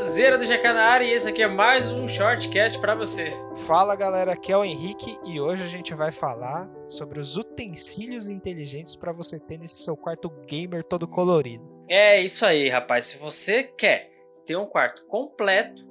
[0.00, 3.32] Zera do Jacanara e esse aqui é mais um shortcast para você.
[3.66, 8.30] Fala galera, aqui é o Henrique e hoje a gente vai falar sobre os utensílios
[8.30, 11.84] inteligentes para você ter nesse seu quarto gamer todo colorido.
[11.86, 13.04] É isso aí, rapaz.
[13.06, 14.10] Se você quer
[14.46, 15.86] ter um quarto completo,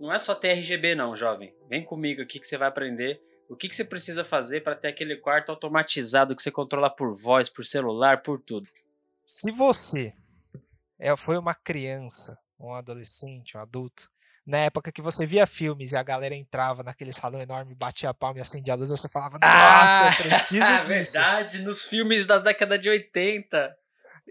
[0.00, 1.54] não é só ter RGB não, jovem.
[1.68, 4.88] Vem comigo aqui que você vai aprender o que, que você precisa fazer para ter
[4.88, 8.68] aquele quarto automatizado que você controla por voz, por celular, por tudo.
[9.24, 10.12] Se você
[10.98, 14.08] é, foi uma criança um adolescente, um adulto,
[14.46, 18.14] na época que você via filmes e a galera entrava naquele salão enorme, batia a
[18.14, 21.12] palma e acendia a luz, você falava, nossa, ah, eu preciso disso.
[21.14, 23.76] verdade, nos filmes da década de 80.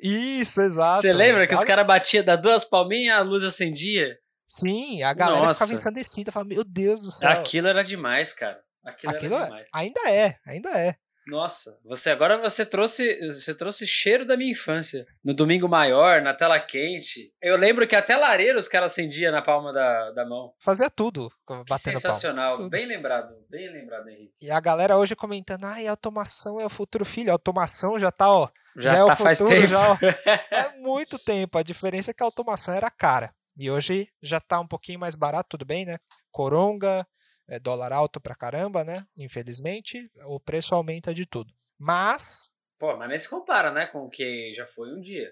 [0.01, 1.01] Isso, exato.
[1.01, 4.17] Você lembra que os caras batiam, da duas palminhas, a luz acendia?
[4.47, 5.65] Sim, a galera nossa.
[5.65, 7.29] ficava ensandecida, falava, meu Deus do céu.
[7.29, 8.59] Aquilo era demais, cara.
[8.85, 9.69] Aquilo, Aquilo era demais.
[9.73, 10.95] ainda é, ainda é.
[11.27, 15.05] Nossa, você agora você trouxe você trouxe cheiro da minha infância.
[15.23, 17.33] No domingo maior, na tela quente.
[17.41, 20.53] Eu lembro que até lareira os caras acendia na palma da, da mão.
[20.59, 22.69] Fazia tudo, batendo Sensacional, tudo.
[22.69, 24.33] bem lembrado, bem lembrado, Henrique.
[24.41, 27.29] E a galera hoje comentando, ai, automação é o futuro filho.
[27.29, 29.67] A automação já tá, ó, já, já tá é o tá futuro, faz tempo.
[29.67, 29.97] já, ó,
[30.51, 31.57] é muito tempo.
[31.57, 33.33] A diferença é que a automação era cara.
[33.57, 35.97] E hoje já tá um pouquinho mais barato, tudo bem, né?
[36.29, 37.07] Coronga,
[37.47, 39.05] é dólar alto pra caramba, né?
[39.17, 41.53] Infelizmente, o preço aumenta de tudo.
[41.77, 42.51] Mas.
[42.77, 43.87] Pô, mas nem se compara, né?
[43.87, 45.31] Com o que já foi um dia.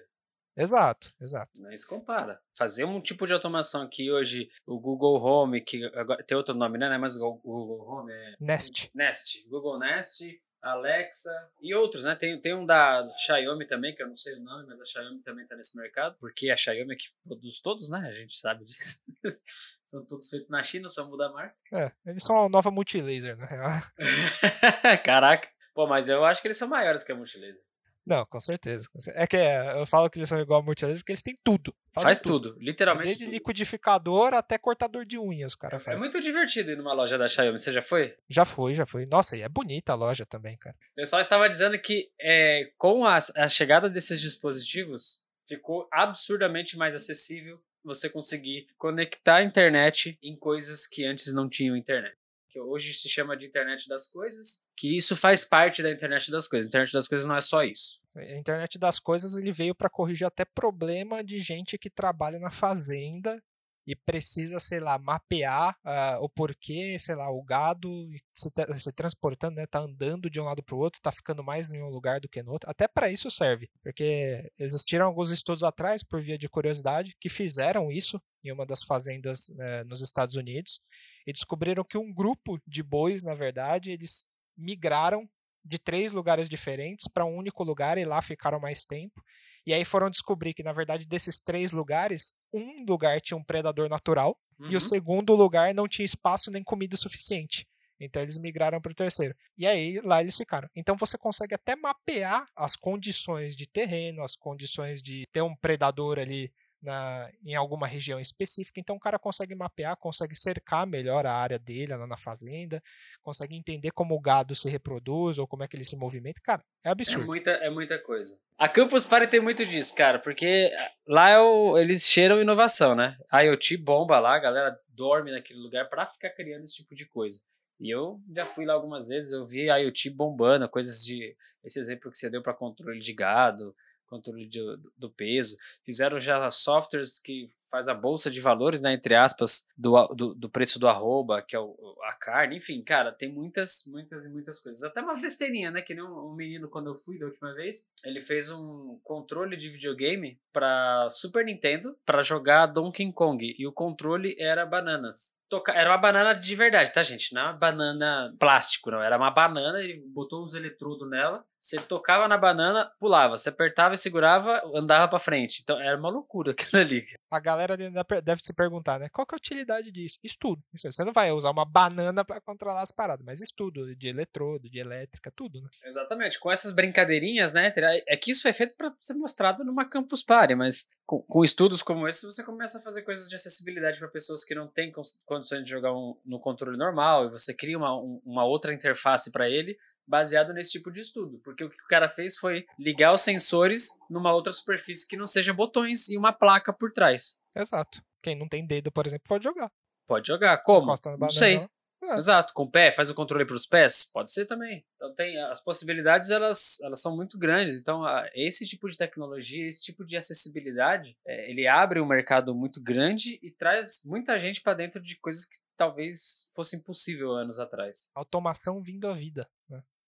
[0.56, 1.50] Exato, exato.
[1.56, 2.40] Nem se compara.
[2.56, 6.78] Fazer um tipo de automação que hoje o Google Home, que agora tem outro nome,
[6.78, 6.96] né?
[6.96, 8.34] Mas o Google Home é.
[8.38, 8.90] Nest.
[8.94, 9.48] Nest.
[9.48, 10.22] Google Nest
[10.64, 12.14] Alexa e outros, né?
[12.14, 15.20] Tem, tem um da Xiaomi também, que eu não sei o nome, mas a Xiaomi
[15.20, 17.98] também tá nesse mercado, porque a Xiaomi é que produz todos, né?
[18.08, 18.96] A gente sabe disso.
[19.84, 21.54] são todos feitos na China, só muda a marca.
[21.72, 23.70] É, eles são a nova Multilaser, na real.
[25.04, 25.48] Caraca.
[25.74, 27.62] Pô, mas eu acho que eles são maiores que a Multilaser.
[28.06, 28.88] Não, com certeza.
[29.14, 31.74] É que é, eu falo que eles são igual a multilaser porque eles têm tudo.
[31.92, 32.50] Faz tudo.
[32.50, 33.06] tudo, literalmente.
[33.06, 33.32] Desde tudo.
[33.32, 35.80] liquidificador até cortador de unhas, cara.
[35.86, 37.58] É, é muito divertido ir numa loja da Xiaomi.
[37.58, 38.14] Você já foi?
[38.28, 39.04] Já fui, já fui.
[39.10, 40.76] Nossa, e é bonita a loja também, cara.
[40.92, 46.94] O pessoal estava dizendo que é, com a, a chegada desses dispositivos ficou absurdamente mais
[46.94, 52.16] acessível você conseguir conectar a internet em coisas que antes não tinham internet
[52.54, 56.46] que hoje se chama de internet das coisas, que isso faz parte da internet das
[56.46, 56.66] coisas.
[56.66, 58.00] A internet das coisas não é só isso.
[58.16, 62.52] A internet das coisas ele veio para corrigir até problema de gente que trabalha na
[62.52, 63.42] fazenda
[63.84, 68.48] e precisa, sei lá, mapear uh, o porquê, sei lá, o gado se,
[68.78, 71.82] se transportando, né, tá andando de um lado para o outro, tá ficando mais em
[71.82, 72.70] um lugar do que no outro.
[72.70, 77.90] Até para isso serve, porque existiram alguns estudos atrás, por via de curiosidade, que fizeram
[77.90, 80.80] isso em uma das fazendas uh, nos Estados Unidos
[81.26, 84.24] e descobriram que um grupo de bois, na verdade, eles
[84.56, 85.28] migraram
[85.64, 89.22] de três lugares diferentes para um único lugar e lá ficaram mais tempo.
[89.66, 93.88] E aí foram descobrir que, na verdade, desses três lugares, um lugar tinha um predador
[93.88, 94.66] natural uhum.
[94.66, 94.80] e o uhum.
[94.80, 97.66] segundo lugar não tinha espaço nem comida suficiente.
[97.98, 99.34] Então eles migraram para o terceiro.
[99.56, 100.68] E aí lá eles ficaram.
[100.76, 106.18] Então você consegue até mapear as condições de terreno, as condições de ter um predador
[106.18, 106.52] ali
[106.84, 111.58] na, em alguma região específica, então o cara consegue mapear, consegue cercar melhor a área
[111.58, 112.82] dele lá na fazenda,
[113.22, 116.40] consegue entender como o gado se reproduz ou como é que ele se movimenta.
[116.42, 117.22] Cara, é absurdo.
[117.22, 118.38] É muita, é muita coisa.
[118.58, 120.70] A Campus Party tem muito disso, cara, porque
[121.08, 123.16] lá é o, eles cheiram inovação, né?
[123.30, 127.06] A IoT bomba lá, a galera dorme naquele lugar para ficar criando esse tipo de
[127.06, 127.40] coisa.
[127.80, 131.36] E eu já fui lá algumas vezes, eu vi a IoT bombando, coisas de.
[131.64, 133.74] Esse exemplo que você deu para controle de gado,
[134.14, 134.60] controle de,
[134.96, 135.56] do peso.
[135.84, 140.48] Fizeram já softwares que faz a bolsa de valores, né, entre aspas, do, do, do,
[140.48, 142.56] preço do arroba, que é o, a carne.
[142.56, 144.82] Enfim, cara, tem muitas, muitas e muitas coisas.
[144.84, 145.82] Até umas besteirinhas, né?
[145.82, 149.56] Que nem um, um menino, quando eu fui da última vez, ele fez um controle
[149.56, 153.54] de videogame para Super Nintendo para jogar Donkey Kong.
[153.58, 155.38] E o controle era bananas.
[155.54, 155.72] Toca...
[155.72, 157.32] Era uma banana de verdade, tá, gente?
[157.32, 159.02] Não é uma banana plástico, não.
[159.02, 163.38] Era uma banana, ele botou uns eletrodos nela você tocava na banana, pulava.
[163.38, 165.60] Você apertava e segurava, andava para frente.
[165.62, 167.02] Então era uma loucura aquilo ali.
[167.30, 167.74] A galera
[168.22, 169.08] deve se perguntar, né?
[169.10, 170.18] Qual que é a utilidade disso?
[170.22, 170.62] Estudo.
[170.74, 174.78] Você não vai usar uma banana para controlar as paradas, mas estudo de eletrodo, de
[174.78, 175.68] elétrica, tudo, né?
[175.86, 176.38] Exatamente.
[176.38, 177.72] Com essas brincadeirinhas, né?
[178.06, 181.82] É que isso foi feito para ser mostrado numa campus party, mas com, com, estudos
[181.82, 184.92] como esse, você começa a fazer coisas de acessibilidade para pessoas que não têm
[185.26, 189.30] condições de jogar um, no controle normal e você cria uma, um, uma outra interface
[189.30, 191.38] para ele baseado nesse tipo de estudo.
[191.44, 195.26] Porque o que o cara fez foi ligar os sensores numa outra superfície que não
[195.26, 197.38] seja botões e uma placa por trás.
[197.54, 198.02] Exato.
[198.22, 199.70] Quem não tem dedo, por exemplo, pode jogar.
[200.06, 200.58] Pode jogar.
[200.62, 200.94] Como?
[201.18, 201.66] Não sei.
[202.10, 202.16] É.
[202.16, 204.04] Exato, com o pé, faz o controle para os pés?
[204.04, 204.84] Pode ser também.
[204.96, 207.80] Então tem as possibilidades, elas, elas são muito grandes.
[207.80, 212.54] Então a, esse tipo de tecnologia, esse tipo de acessibilidade, é, ele abre um mercado
[212.54, 217.58] muito grande e traz muita gente para dentro de coisas que talvez fosse impossível anos
[217.58, 218.10] atrás.
[218.14, 219.48] Automação vindo à vida.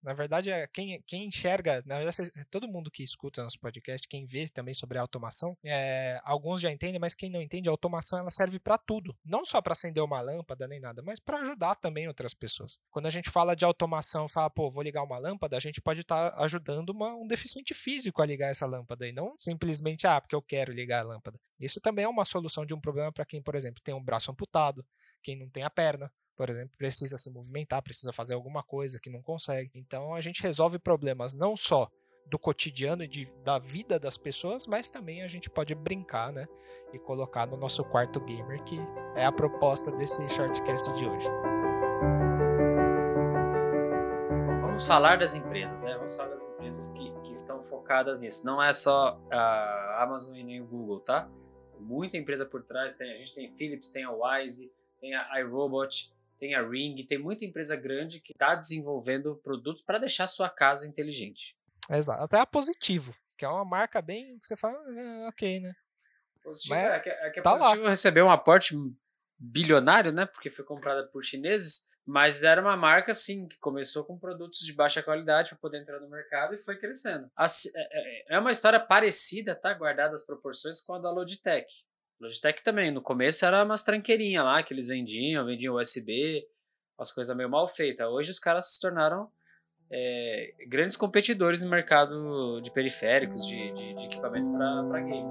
[0.07, 4.25] Na verdade, é quem, quem enxerga, na verdade, todo mundo que escuta nosso podcast, quem
[4.25, 8.17] vê também sobre a automação, é, alguns já entendem, mas quem não entende, a automação
[8.17, 9.17] ela serve para tudo.
[9.25, 12.79] Não só para acender uma lâmpada nem nada, mas para ajudar também outras pessoas.
[12.89, 16.03] Quando a gente fala de automação, fala, pô, vou ligar uma lâmpada, a gente pode
[16.03, 20.21] estar tá ajudando uma, um deficiente físico a ligar essa lâmpada e não simplesmente, ah,
[20.21, 21.37] porque eu quero ligar a lâmpada.
[21.59, 24.31] Isso também é uma solução de um problema para quem, por exemplo, tem um braço
[24.31, 24.87] amputado,
[25.21, 29.11] quem não tem a perna, por exemplo, precisa se movimentar, precisa fazer alguma coisa que
[29.11, 29.71] não consegue.
[29.75, 31.91] Então a gente resolve problemas não só
[32.27, 36.47] do cotidiano e de, da vida das pessoas, mas também a gente pode brincar, né?
[36.93, 38.79] E colocar no nosso quarto gamer, que
[39.15, 41.29] é a proposta desse shortcast de hoje.
[44.61, 45.95] Vamos falar das empresas, né?
[45.97, 48.45] Vamos falar das empresas que, que estão focadas nisso.
[48.45, 51.29] Não é só a Amazon e nem o Google, tá?
[51.79, 52.95] Muita empresa por trás.
[52.95, 57.19] Tem, a gente tem Philips, tem a Wise, tem a iRobot, tem a Ring, tem
[57.19, 61.57] muita empresa grande que está desenvolvendo produtos para deixar sua casa inteligente.
[61.91, 65.75] Exato, até a Positivo, que é uma marca bem que você fala, ah, ok, né?
[66.43, 67.91] Positivo, Mas, é, que, é que a tá Positivo lá.
[67.91, 68.75] recebeu um aporte
[69.39, 70.27] bilionário, né?
[70.27, 74.73] Porque foi comprada por chineses, mas era uma marca assim que começou com produtos de
[74.73, 77.31] baixa qualidade para poder entrar no mercado e foi crescendo.
[77.37, 77.69] Assim,
[78.29, 79.75] é uma história parecida, tá?
[79.75, 81.85] Guardada as proporções com a da Logitech.
[82.21, 86.47] Logitech também, no começo era umas tranqueirinhas lá que eles vendiam, vendiam USB,
[86.99, 88.09] umas coisas meio mal feitas.
[88.09, 89.31] Hoje os caras se tornaram
[89.91, 95.31] é, grandes competidores no mercado de periféricos, de, de, de equipamento para game.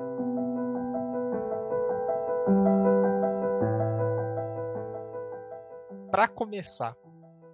[6.12, 6.96] Para começar,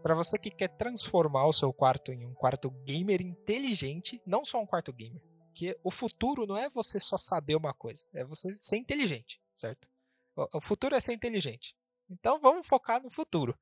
[0.04, 4.60] para você que quer transformar o seu quarto em um quarto gamer inteligente, não só
[4.60, 5.22] um quarto gamer,
[5.62, 9.88] que o futuro não é você só saber uma coisa, é você ser inteligente, certo?
[10.36, 11.76] O futuro é ser inteligente.
[12.10, 13.56] Então vamos focar no futuro.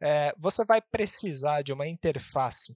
[0.00, 2.74] É, você vai precisar de uma interface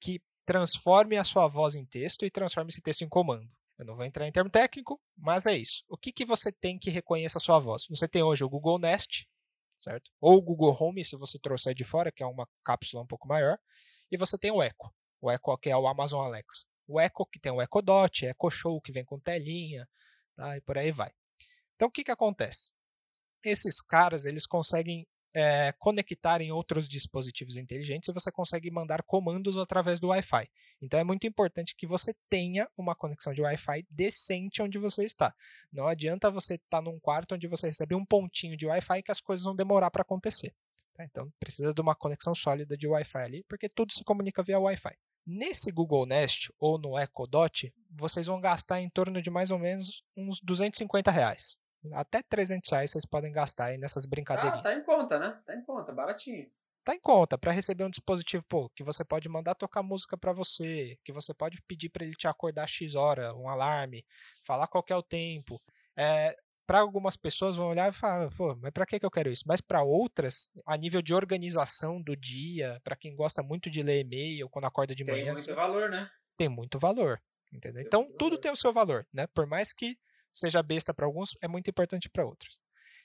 [0.00, 3.46] que transforme a sua voz em texto e transforme esse texto em comando.
[3.78, 5.84] Eu não vou entrar em termo técnico, mas é isso.
[5.90, 7.84] O que, que você tem que reconheça a sua voz?
[7.90, 9.28] Você tem hoje o Google Nest,
[9.78, 10.10] certo?
[10.18, 13.28] Ou o Google Home, se você trouxer de fora, que é uma cápsula um pouco
[13.28, 13.58] maior.
[14.10, 14.90] E você tem o Echo.
[15.20, 18.50] O Echo que é o Amazon Alexa o Echo, que tem o Echo Dot, Echo
[18.50, 19.88] Show, que vem com telinha,
[20.36, 20.56] tá?
[20.56, 21.10] e por aí vai.
[21.74, 22.70] Então, o que, que acontece?
[23.44, 29.56] Esses caras, eles conseguem é, conectar em outros dispositivos inteligentes e você consegue mandar comandos
[29.56, 30.48] através do Wi-Fi.
[30.80, 35.34] Então é muito importante que você tenha uma conexão de Wi-Fi decente onde você está.
[35.72, 39.12] Não adianta você estar tá num quarto onde você recebe um pontinho de Wi-Fi que
[39.12, 40.54] as coisas vão demorar para acontecer.
[40.94, 41.04] Tá?
[41.04, 44.94] Então precisa de uma conexão sólida de Wi-Fi ali, porque tudo se comunica via Wi-Fi.
[45.26, 49.58] Nesse Google Nest ou no Echo Dot, vocês vão gastar em torno de mais ou
[49.58, 51.56] menos uns 250 reais.
[51.92, 54.58] Até 300 reais vocês podem gastar aí nessas brincadeirinhas.
[54.58, 55.40] Ah, tá em conta, né?
[55.44, 56.50] Tá em conta, baratinho.
[56.84, 60.32] Tá em conta para receber um dispositivo, pô, que você pode mandar tocar música para
[60.32, 64.04] você, que você pode pedir para ele te acordar X hora, um alarme,
[64.44, 65.60] falar qual é o tempo.
[65.96, 66.34] É,
[66.66, 69.44] para algumas pessoas vão olhar e falar, pô, mas para que, eu quero isso?
[69.46, 74.00] Mas para outras, a nível de organização do dia, para quem gosta muito de ler
[74.00, 75.34] e-mail quando acorda de tem manhã.
[75.34, 76.10] Tem muito valor, né?
[76.36, 77.22] Tem muito valor,
[77.52, 77.80] entendeu?
[77.80, 78.38] Tem então tudo valor.
[78.38, 79.26] tem o seu valor, né?
[79.28, 79.98] Por mais que
[80.32, 82.60] seja besta para alguns, é muito importante para outros.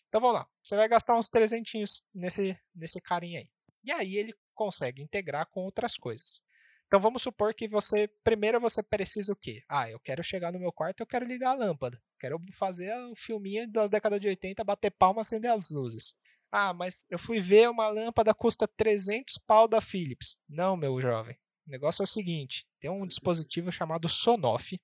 [0.07, 3.49] Então vamos lá, você vai gastar uns 300 nesse, nesse carinha aí.
[3.83, 6.41] E aí ele consegue integrar com outras coisas.
[6.87, 9.61] Então vamos supor que você primeiro você precisa o quê?
[9.67, 12.01] Ah, eu quero chegar no meu quarto, eu quero ligar a lâmpada.
[12.17, 16.15] Quero fazer o um filminho das décadas de 80, bater palma, acender as luzes.
[16.49, 20.39] Ah, mas eu fui ver uma lâmpada custa 300 pau da Philips.
[20.47, 21.37] Não, meu jovem.
[21.67, 24.79] O negócio é o seguinte, tem um dispositivo chamado Sonoff,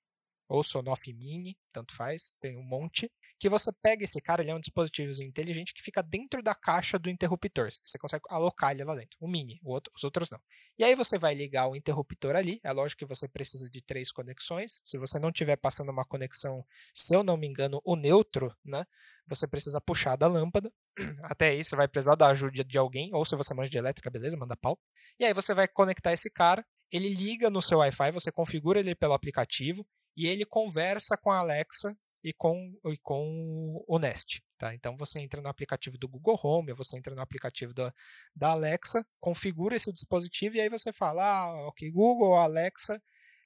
[0.50, 3.10] ou Sonoff Mini, tanto faz, tem um monte,
[3.44, 6.98] que você pega esse cara, ele é um dispositivo inteligente que fica dentro da caixa
[6.98, 7.68] do interruptor.
[7.84, 9.18] Você consegue alocar ele lá dentro.
[9.20, 10.40] O mini, o outro, os outros não.
[10.80, 12.62] E aí você vai ligar o interruptor ali.
[12.64, 14.80] É lógico que você precisa de três conexões.
[14.86, 18.86] Se você não estiver passando uma conexão, se eu não me engano, o neutro, né?
[19.28, 20.72] Você precisa puxar da lâmpada.
[21.24, 24.10] Até aí você vai precisar da ajuda de alguém, ou se você manja de elétrica,
[24.10, 24.80] beleza, manda pau.
[25.20, 28.96] E aí você vai conectar esse cara, ele liga no seu Wi-Fi, você configura ele
[28.96, 29.86] pelo aplicativo
[30.16, 31.94] e ele conversa com a Alexa
[32.24, 34.42] e com, e com o Nest.
[34.58, 34.74] Tá?
[34.74, 37.94] Então você entra no aplicativo do Google Home, você entra no aplicativo da,
[38.36, 43.02] da Alexa, configura esse dispositivo e aí você fala, ah, ok, Google, Alexa,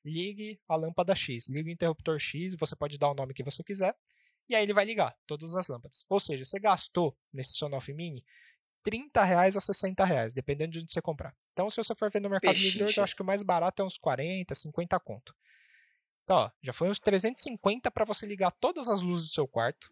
[0.05, 3.63] ligue a lâmpada X, ligue o interruptor X, você pode dar o nome que você
[3.63, 3.95] quiser,
[4.47, 6.05] e aí ele vai ligar todas as lâmpadas.
[6.09, 8.23] Ou seja, você gastou nesse Sonoff Mini
[8.83, 11.35] 30 reais a 60 reais, dependendo de onde você comprar.
[11.51, 13.85] Então, se você for ver no Mercado Livre eu acho que o mais barato é
[13.85, 15.35] uns 40, 50 conto.
[16.27, 19.89] Então, ó, já foi uns 350 para você ligar todas as luzes do seu quarto.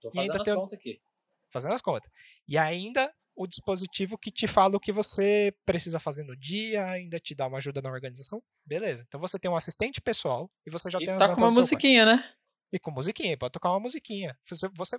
[0.00, 1.02] Tô fazendo as contas aqui.
[1.50, 2.12] Fazendo as contas.
[2.46, 7.18] E ainda o dispositivo que te fala o que você precisa fazer no dia, ainda
[7.18, 8.40] te dá uma ajuda na organização.
[8.64, 9.04] Beleza.
[9.08, 12.06] Então você tem um assistente pessoal e você já e tem tá com uma musiquinha,
[12.06, 12.32] né?
[12.72, 14.38] E com musiquinha, pode tocar uma musiquinha.
[14.46, 14.96] Você, você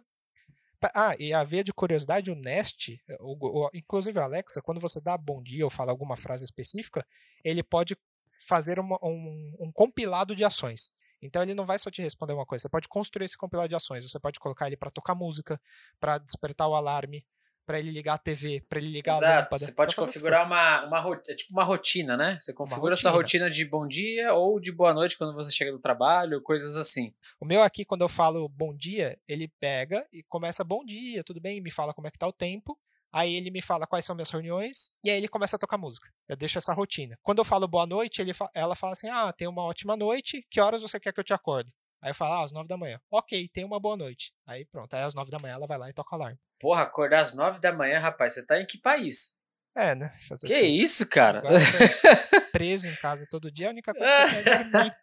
[0.93, 4.99] ah, e a via de curiosidade, o Nest, o, o, inclusive o Alexa, quando você
[4.99, 7.07] dá bom dia ou fala alguma frase específica,
[7.41, 7.95] ele pode
[8.43, 10.91] fazer uma, um, um, compilado de ações.
[11.21, 13.75] Então ele não vai só te responder uma coisa, você pode construir esse compilado de
[13.75, 14.09] ações.
[14.09, 15.59] Você pode colocar ele para tocar música,
[15.99, 17.25] para despertar o alarme,
[17.65, 19.25] para ele ligar a TV, para ele ligar Exato.
[19.25, 19.57] a lâmpada.
[19.57, 22.37] Você pode configurar uma, uma é tipo uma rotina, né?
[22.39, 25.79] Você configura sua rotina de bom dia ou de boa noite quando você chega do
[25.79, 27.13] trabalho, coisas assim.
[27.39, 31.39] O meu aqui, quando eu falo bom dia, ele pega e começa bom dia, tudo
[31.39, 31.61] bem?
[31.61, 32.77] Me fala como é que tá o tempo.
[33.13, 36.09] Aí ele me fala quais são minhas reuniões e aí ele começa a tocar música.
[36.27, 37.15] Eu deixo essa rotina.
[37.21, 40.43] Quando eu falo boa noite, ele ela fala assim: "Ah, tem uma ótima noite.
[40.49, 42.75] Que horas você quer que eu te acorde?" Aí eu falo: "Ah, às nove da
[42.75, 44.33] manhã." OK, tem uma boa noite.
[44.47, 46.39] Aí pronto, aí às nove da manhã ela vai lá e toca alarme.
[46.59, 49.39] Porra, acordar às nove da manhã, rapaz, você tá em que país?
[49.75, 50.09] É, né?
[50.27, 50.65] Fazer que tudo.
[50.65, 51.41] isso, cara?
[52.51, 54.95] preso em casa todo dia, a única coisa que eu quero é dormir.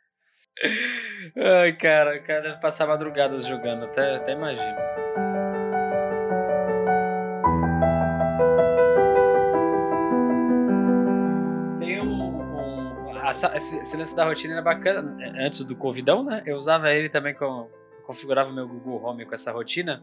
[1.36, 4.76] Ai, cara, o cara deve passar madrugadas jogando, até, até imagino.
[13.30, 15.16] Essa, esse lance da rotina era bacana.
[15.38, 16.42] Antes do Covidão, né?
[16.44, 17.68] Eu usava ele também com.
[18.04, 20.02] Configurava o meu Google Home com essa rotina.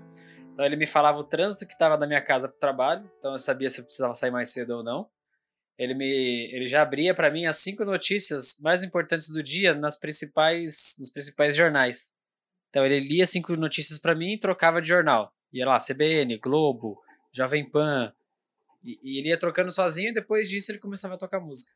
[0.53, 3.33] Então ele me falava o trânsito que estava da minha casa para o trabalho, então
[3.33, 5.07] eu sabia se eu precisava sair mais cedo ou não.
[5.77, 9.99] Ele me, ele já abria para mim as cinco notícias mais importantes do dia nas
[9.99, 12.11] principais, nos principais jornais.
[12.69, 15.31] Então ele lia cinco notícias para mim e trocava de jornal.
[15.53, 16.99] Ia lá, CBN, Globo,
[17.31, 18.11] Jovem Pan.
[18.83, 20.09] E, e ele ia trocando sozinho.
[20.09, 21.73] E depois disso ele começava a tocar música.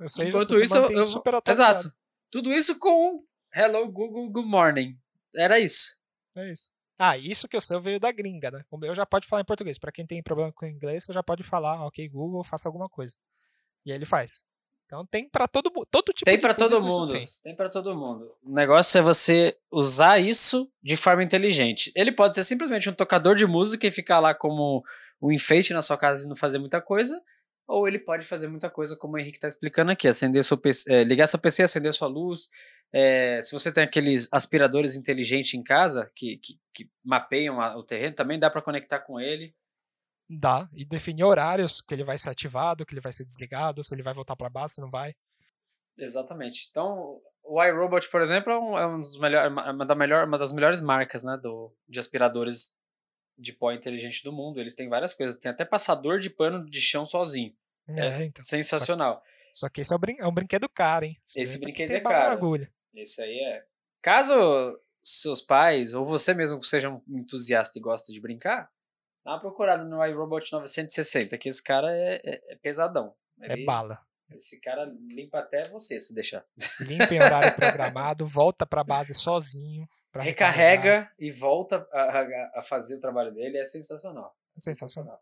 [0.00, 1.80] Ou seja, Enquanto isso, eu, eu super atualizado.
[1.80, 1.96] exato.
[2.30, 3.24] Tudo isso com
[3.54, 4.98] Hello Google Good Morning.
[5.34, 5.96] Era isso.
[6.36, 6.70] É isso.
[6.98, 8.64] Ah, isso que o seu veio da gringa, né?
[8.70, 9.78] O meu já pode falar em português.
[9.78, 13.16] Para quem tem problema com inglês, você já pode falar, ok, Google, faça alguma coisa.
[13.86, 14.44] E aí ele faz.
[14.88, 17.12] Então tem para todo todo tipo tem para todo mundo.
[17.12, 18.34] Tem, tem para todo mundo.
[18.42, 21.92] O negócio é você usar isso de forma inteligente.
[21.94, 24.82] Ele pode ser simplesmente um tocador de música e ficar lá como
[25.20, 27.22] um enfeite na sua casa e não fazer muita coisa,
[27.68, 30.90] ou ele pode fazer muita coisa como o Henrique está explicando aqui, acender seu PC,
[30.90, 32.48] é, ligar seu PC, acender sua luz,
[32.90, 37.82] é, se você tem aqueles aspiradores inteligentes em casa que, que, que mapeiam a, o
[37.82, 39.54] terreno, também dá para conectar com ele.
[40.40, 43.94] Dá, e definir horários que ele vai ser ativado, que ele vai ser desligado, se
[43.94, 45.14] ele vai voltar para base, se não vai.
[45.98, 46.68] Exatamente.
[46.70, 50.38] Então, o iRobot, por exemplo, é, um, é um dos melhor, uma, da melhor, uma
[50.38, 52.78] das melhores marcas né, do, de aspiradores
[53.38, 54.60] de pó inteligente do mundo.
[54.60, 55.38] Eles têm várias coisas.
[55.38, 57.54] Tem até passador de pano de chão sozinho.
[57.88, 59.22] É, é então, sensacional.
[59.52, 61.16] Só, só que esse é, brin é um brinquedo caro, hein?
[61.24, 62.32] Você esse brinquedo é caro.
[62.32, 62.70] Agulha.
[62.94, 63.64] Esse aí é.
[64.02, 64.34] Caso
[65.02, 68.70] seus pais ou você mesmo seja um entusiasta e gosta de brincar,
[69.24, 73.14] dá uma procurada no iRobot 960, que esse cara é, é, é pesadão.
[73.40, 74.00] É Ele, é bala.
[74.30, 76.44] Esse cara limpa até você se deixar.
[76.80, 79.88] Limpa em horário programado, volta para base sozinho.
[80.14, 84.34] Recarrega e volta a, a, a, fazer o trabalho dele, é sensacional.
[84.56, 85.20] É sensacional.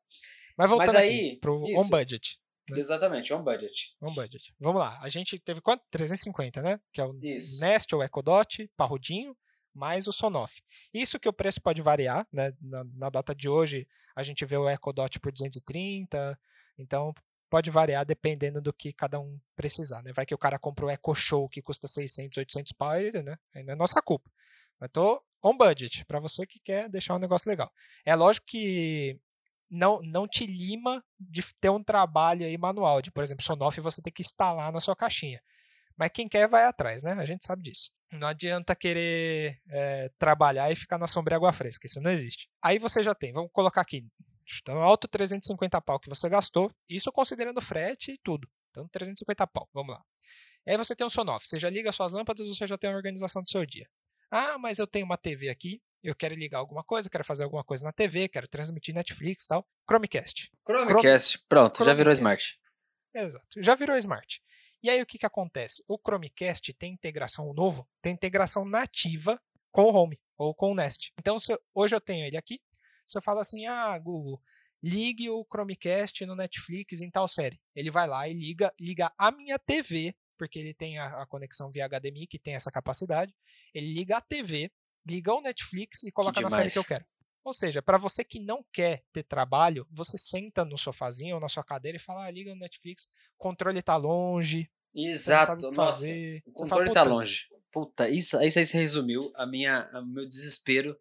[0.57, 2.41] Mas voltando Mas aí, aqui pro isso, on budget.
[2.71, 2.79] Né?
[2.79, 3.95] Exatamente, on budget.
[4.01, 4.55] On budget.
[4.59, 4.99] Vamos lá.
[5.03, 5.83] A gente teve quanto?
[5.91, 6.81] 350, né?
[6.93, 7.61] Que é o Isso.
[7.61, 9.37] Nest ou Ecodot, Parrudinho,
[9.75, 10.63] mais o Sonoff.
[10.93, 12.53] Isso que o preço pode variar, né?
[12.61, 16.39] Na, na data de hoje, a gente vê o Ecodot por 230,
[16.79, 17.13] então
[17.57, 20.13] pode variar dependendo do que cada um precisar, né?
[20.15, 22.93] Vai que o cara compra o Eco Show que custa 600, 800 pau,
[23.25, 23.39] né?
[23.55, 24.31] Aí não é nossa culpa.
[24.79, 27.73] Mas tô on budget, para você que quer deixar um negócio legal.
[28.05, 29.19] É lógico que
[29.71, 34.03] não, não te lima de ter um trabalho aí manual, de, por exemplo, Sonoff você
[34.03, 35.41] tem que instalar na sua caixinha.
[35.97, 37.13] Mas quem quer vai atrás, né?
[37.13, 37.91] A gente sabe disso.
[38.13, 42.51] Não adianta querer é, trabalhar e ficar na sombra e água fresca, isso não existe.
[42.63, 44.07] Aí você já tem, vamos colocar aqui,
[44.47, 48.49] chutando alto 350 pau que você gastou, isso considerando frete e tudo.
[48.71, 50.03] Então 350 pau, vamos lá.
[50.67, 53.43] Aí você tem um Sonoff, você já liga suas lâmpadas, você já tem a organização
[53.43, 53.89] do seu dia.
[54.31, 57.65] Ah, mas eu tenho uma TV aqui, eu quero ligar alguma coisa, quero fazer alguma
[57.65, 59.67] coisa na TV, quero transmitir Netflix e tal.
[59.89, 60.51] Chromecast.
[60.67, 61.85] Chromecast, pronto, Chromecast.
[61.85, 62.59] já virou smart.
[63.15, 64.43] Exato, já virou smart.
[64.83, 65.83] E aí o que, que acontece?
[65.89, 71.13] O Chromecast tem integração novo, tem integração nativa com o Home ou com o Nest.
[71.19, 72.61] Então eu, hoje eu tenho ele aqui.
[73.07, 74.41] Se eu falo assim, ah, Google,
[74.83, 77.61] ligue o Chromecast no Netflix em tal série.
[77.75, 81.71] Ele vai lá e liga, liga a minha TV, porque ele tem a, a conexão
[81.71, 83.35] via HDMI que tem essa capacidade.
[83.73, 84.71] Ele liga a TV
[85.07, 87.05] liga o Netflix e coloca na série que eu quero.
[87.45, 91.49] Ou seja, para você que não quer ter trabalho, você senta no sofazinho ou na
[91.49, 94.69] sua cadeira e fala, ah, liga no Netflix, o controle tá longe.
[94.93, 96.09] Exato, o nossa,
[96.45, 97.47] o controle fala, tá longe.
[97.71, 100.99] Puta, isso, isso aí se resumiu a minha, o meu desespero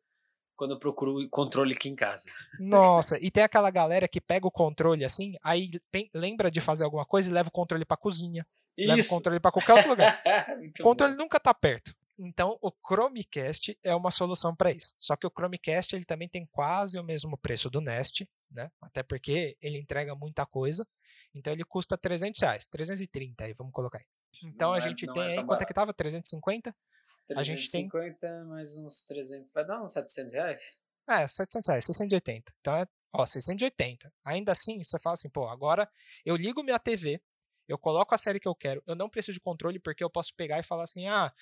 [0.56, 2.26] quando eu procuro o controle aqui em casa.
[2.60, 6.84] Nossa, e tem aquela galera que pega o controle assim, aí tem, lembra de fazer
[6.84, 8.46] alguma coisa e leva o controle pra cozinha.
[8.78, 8.90] Isso.
[8.90, 10.22] Leva o controle pra qualquer outro lugar.
[10.80, 11.24] o controle bom.
[11.24, 11.94] nunca tá perto.
[12.18, 14.94] Então, o Chromecast é uma solução para isso.
[14.98, 18.72] Só que o Chromecast ele também tem quase o mesmo preço do Nest, né?
[18.82, 20.88] Até porque ele entrega muita coisa.
[21.34, 24.06] Então, ele custa 300 reais, 330 aí, vamos colocar aí.
[24.44, 25.94] Então, não a é, gente tem é aí, quanto é que tava?
[25.94, 26.76] 350?
[27.28, 28.46] 350 a gente tem...
[28.46, 30.82] mais uns 300, vai dar uns 700 reais?
[31.08, 32.54] É, 700 reais, 680.
[32.60, 34.12] Então, é, ó, 680.
[34.24, 35.90] Ainda assim, você fala assim, pô, agora
[36.26, 37.22] eu ligo minha TV,
[37.68, 40.34] eu coloco a série que eu quero, eu não preciso de controle porque eu posso
[40.36, 41.34] pegar e falar assim, ah,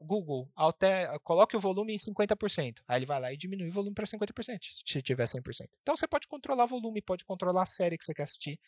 [0.00, 2.82] Google, até, coloque o volume em 50%.
[2.86, 5.68] Aí ele vai lá e diminui o volume para 50%, se tiver 100%.
[5.82, 8.60] Então você pode controlar o volume, pode controlar a série que você quer assistir.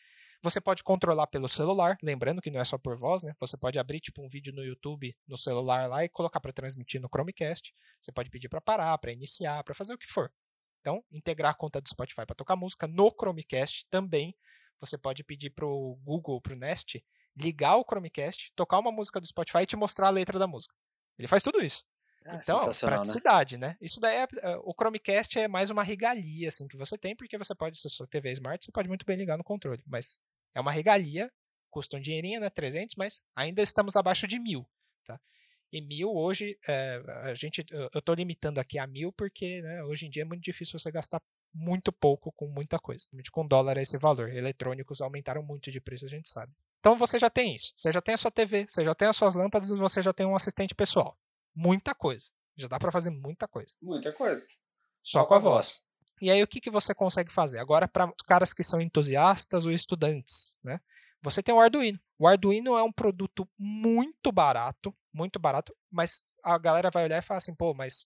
[0.45, 3.33] Você pode controlar pelo celular, lembrando que não é só por voz, né?
[3.39, 7.01] Você pode abrir tipo um vídeo no YouTube no celular lá e colocar para transmitir
[7.01, 7.73] no Chromecast.
[7.99, 10.31] Você pode pedir para parar, para iniciar, para fazer o que for.
[10.81, 14.35] Então, integrar a conta do Spotify para tocar música no Chromecast também.
[14.79, 17.03] Você pode pedir para o Google, para o Nest,
[17.35, 20.75] ligar o Chromecast, tocar uma música do Spotify e te mostrar a letra da música.
[21.17, 21.83] Ele faz tudo isso.
[22.23, 22.71] Ah, então, né?
[22.81, 23.69] praticidade, né?
[23.69, 23.77] né?
[23.81, 27.35] Isso daí é, é, o Chromecast é mais uma regalia assim que você tem, porque
[27.35, 30.19] você pode, se sua TV é smart, você pode muito bem ligar no controle, mas
[30.55, 31.31] é uma regalia,
[31.69, 32.49] custa um dinheirinho, né?
[32.49, 34.65] 300, mas ainda estamos abaixo de mil,
[35.05, 35.19] tá?
[35.71, 40.05] E mil hoje, é, a gente, eu estou limitando aqui a mil porque né, hoje
[40.05, 41.21] em dia é muito difícil você gastar
[41.53, 43.07] muito pouco com muita coisa.
[43.31, 44.29] Com dólar é esse valor.
[44.29, 46.53] Eletrônicos aumentaram muito de preço, a gente sabe.
[46.79, 47.73] Então você já tem isso.
[47.75, 50.13] Você já tem a sua TV, você já tem as suas lâmpadas e você já
[50.13, 51.17] tem um assistente pessoal.
[51.53, 52.29] Muita coisa.
[52.55, 53.75] Já dá para fazer muita coisa.
[53.81, 54.47] Muita coisa.
[55.03, 55.55] Só, Só com a voz.
[55.55, 55.89] voz.
[56.21, 57.59] E aí o que, que você consegue fazer?
[57.59, 60.79] Agora para os caras que são entusiastas ou estudantes, né?
[61.21, 61.99] Você tem o Arduino.
[62.19, 67.25] O Arduino é um produto muito barato, muito barato, mas a galera vai olhar e
[67.25, 68.05] falar assim, pô, mas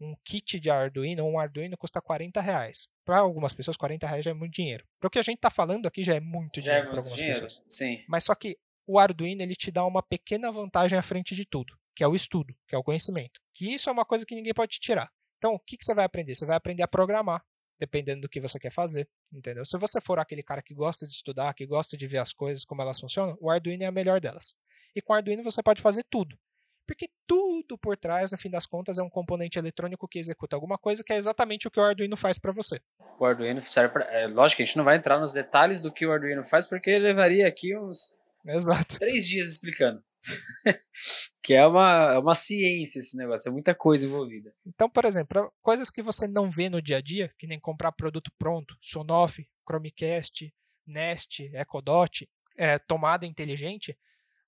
[0.00, 2.88] um kit de Arduino, um Arduino custa 40 reais.
[3.04, 4.84] Para algumas pessoas, 40 reais já é muito dinheiro.
[5.00, 6.90] Para o que a gente está falando aqui já é muito já é dinheiro é
[6.90, 7.40] para algumas dinheiro.
[7.42, 7.64] pessoas.
[7.68, 8.04] Sim.
[8.08, 11.74] Mas só que o Arduino ele te dá uma pequena vantagem à frente de tudo,
[11.94, 13.40] que é o estudo, que é o conhecimento.
[13.54, 15.10] Que isso é uma coisa que ninguém pode te tirar.
[15.38, 16.34] Então, o que, que você vai aprender?
[16.34, 17.44] Você vai aprender a programar,
[17.78, 19.64] dependendo do que você quer fazer, entendeu?
[19.64, 22.64] Se você for aquele cara que gosta de estudar, que gosta de ver as coisas
[22.64, 24.54] como elas funcionam, o Arduino é a melhor delas.
[24.94, 26.38] E com o Arduino você pode fazer tudo.
[26.86, 30.78] Porque tudo por trás, no fim das contas, é um componente eletrônico que executa alguma
[30.78, 32.80] coisa que é exatamente o que o Arduino faz para você.
[33.18, 34.04] O Arduino serve para.
[34.04, 36.64] É, lógico que a gente não vai entrar nos detalhes do que o Arduino faz,
[36.64, 38.16] porque levaria aqui uns.
[38.46, 38.98] Exato.
[39.00, 40.00] Três dias explicando.
[41.46, 44.52] que é uma, é uma ciência esse negócio, é muita coisa envolvida.
[44.66, 47.92] Então, por exemplo, coisas que você não vê no dia a dia, que nem comprar
[47.92, 50.52] produto pronto, Sonoff, Chromecast,
[50.84, 52.28] Nest, EcoDot,
[52.58, 53.96] é, tomada inteligente,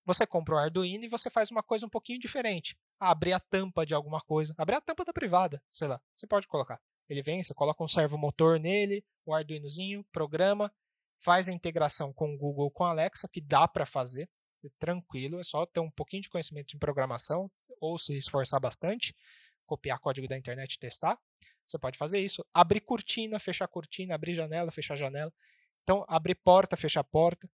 [0.05, 2.77] você compra o Arduino e você faz uma coisa um pouquinho diferente.
[2.99, 4.53] Abrir a tampa de alguma coisa.
[4.59, 6.01] Abrir a tampa da privada, sei lá.
[6.13, 6.81] Você pode colocar.
[7.09, 10.69] Ele vem, você coloca um servomotor nele, o Arduinozinho, programa,
[11.21, 14.29] faz a integração com o Google, com a Alexa, que dá para fazer.
[14.79, 19.15] Tranquilo, é só ter um pouquinho de conhecimento em programação ou se esforçar bastante,
[19.67, 21.19] copiar código da internet e testar.
[21.67, 22.45] Você pode fazer isso.
[22.53, 25.33] Abrir cortina, fechar cortina, abrir janela, fechar janela.
[25.83, 27.49] Então, abrir porta, fechar porta.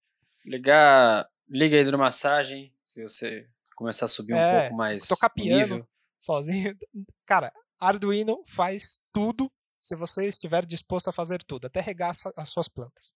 [0.45, 5.61] Ligar Liga a hidromassagem, se você começar a subir um é, pouco mais tocar piano
[5.61, 5.89] nível.
[6.19, 6.77] sozinho.
[7.27, 12.69] Cara, Arduino faz tudo se você estiver disposto a fazer tudo, até regar as suas
[12.69, 13.15] plantas.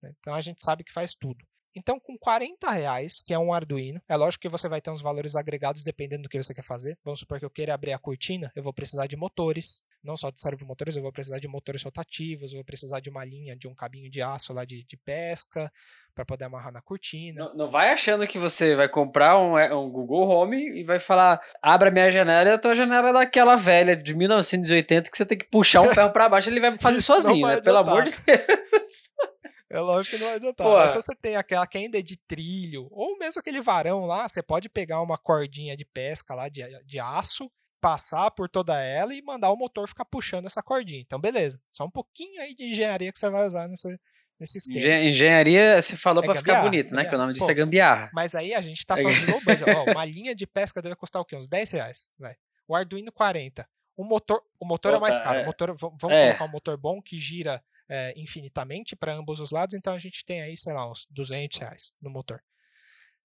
[0.00, 0.14] Né?
[0.20, 1.44] Então a gente sabe que faz tudo.
[1.76, 5.02] Então, com 40 reais, que é um Arduino, é lógico que você vai ter uns
[5.02, 6.96] valores agregados dependendo do que você quer fazer.
[7.04, 10.30] Vamos supor que eu queira abrir a cortina, eu vou precisar de motores, não só
[10.30, 13.66] de servomotores, eu vou precisar de motores rotativos, eu vou precisar de uma linha, de
[13.66, 15.72] um cabinho de aço lá de, de pesca,
[16.14, 17.44] para poder amarrar na cortina.
[17.44, 20.98] Não, não, vai achando que você vai comprar um, é, um Google Home e vai
[20.98, 25.26] falar, abra minha janela e a tua janela é daquela velha de 1980 que você
[25.26, 27.60] tem que puxar um ferro para baixo ele vai fazer sozinho, né?
[27.60, 29.10] Pelo amor de Deus.
[29.74, 30.66] É lógico que não vai adiantar.
[30.68, 34.28] Mas se você tem aquela que ainda é de trilho, ou mesmo aquele varão lá,
[34.28, 39.12] você pode pegar uma cordinha de pesca lá de, de aço passar por toda ela
[39.12, 41.00] e mandar o motor ficar puxando essa cordinha.
[41.00, 41.60] Então, beleza.
[41.68, 44.00] Só um pouquinho aí de engenharia que você vai usar nesse,
[44.38, 45.02] nesse esquema.
[45.02, 47.04] Engenharia se falou é para ficar bonito, né?
[47.04, 48.10] Que o nome disso Pô, é gambiarra.
[48.14, 49.24] Mas aí a gente tá é falando é...
[49.24, 49.70] de low budget.
[49.70, 51.34] Ó, uma linha de pesca deve custar o quê?
[51.34, 52.08] Uns 10 reais.
[52.16, 52.36] Vai.
[52.68, 53.68] O Arduino 40.
[53.96, 55.40] O motor, o motor é mais caro.
[55.40, 55.42] É.
[55.42, 56.28] O motor, vamos é.
[56.28, 59.74] colocar um motor bom que gira é, infinitamente para ambos os lados.
[59.74, 62.42] Então a gente tem aí, sei lá, uns 200 reais no motor.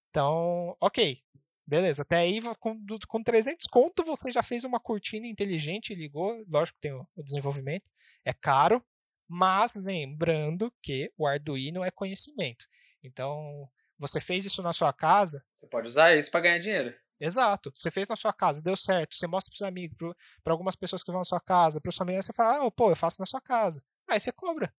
[0.10, 1.22] Então, ok.
[1.66, 6.78] Beleza, até aí com, com 300 conto você já fez uma cortina inteligente, ligou, lógico
[6.78, 7.88] que tem o, o desenvolvimento,
[8.26, 8.84] é caro,
[9.28, 12.66] mas lembrando que o Arduino é conhecimento.
[13.04, 13.70] Então,
[14.00, 15.46] você fez isso na sua casa.
[15.54, 16.96] Você pode usar isso para ganhar dinheiro.
[17.20, 17.72] Exato.
[17.76, 19.14] Você fez na sua casa, deu certo.
[19.16, 19.98] Você mostra para os amigos,
[20.44, 22.90] para algumas pessoas que vão na sua casa, para os familiares, você fala, ah, pô,
[22.90, 23.84] eu faço na sua casa.
[24.10, 24.74] Aí você cobra.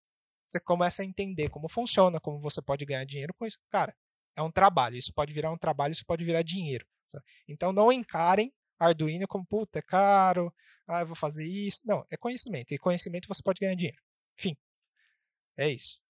[0.44, 3.58] Você começa a entender como funciona, como você pode ganhar dinheiro com isso.
[3.70, 3.96] Cara,
[4.36, 4.96] é um trabalho.
[4.96, 6.86] Isso pode virar um trabalho, isso pode virar dinheiro.
[7.48, 10.52] Então não encarem Arduino como, puta, é caro,
[10.88, 11.80] ah, eu vou fazer isso.
[11.84, 12.72] Não, é conhecimento.
[12.72, 14.00] E conhecimento você pode ganhar dinheiro.
[14.38, 14.56] Enfim.
[15.56, 16.00] É isso.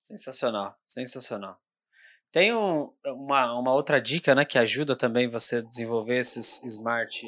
[0.00, 1.60] Sensacional, sensacional.
[2.30, 7.26] Tem um, uma, uma outra dica, né, que ajuda também você a desenvolver esses smart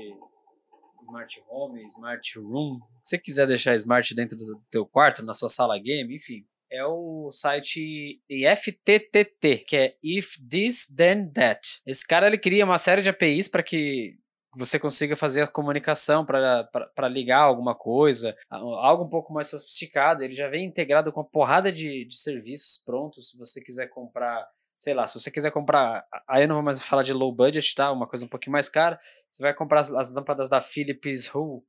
[1.02, 2.80] smart home, smart room.
[3.02, 6.84] Se você quiser deixar smart dentro do teu quarto, na sua sala game, enfim, é
[6.86, 11.82] o site IFTTT, que é If This Then That.
[11.86, 14.16] Esse cara ele cria uma série de APIs para que
[14.54, 20.22] você consiga fazer a comunicação para ligar alguma coisa, algo um pouco mais sofisticado.
[20.22, 23.30] Ele já vem integrado com uma porrada de, de serviços prontos.
[23.30, 24.46] Se você quiser comprar,
[24.82, 26.04] sei lá, se você quiser comprar.
[26.28, 27.92] Aí eu não vou mais falar de low budget, tá?
[27.92, 28.98] Uma coisa um pouquinho mais cara.
[29.30, 31.62] Você vai comprar as, as lâmpadas da Philips Hue,